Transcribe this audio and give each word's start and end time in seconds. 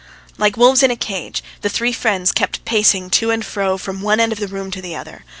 Like 0.39 0.57
wolves 0.57 0.81
in 0.81 0.89
a 0.89 0.95
cage, 0.95 1.43
the 1.61 1.69
three 1.69 1.93
friends 1.93 2.31
kept 2.31 2.65
pacing 2.65 3.11
to 3.11 3.29
and 3.29 3.45
fro 3.45 3.77
from 3.77 4.01
one 4.01 4.19
end 4.19 4.31
of 4.31 4.39
the 4.39 4.47
room 4.47 4.71
to 4.71 4.81
the 4.81 4.95
other. 4.95 5.23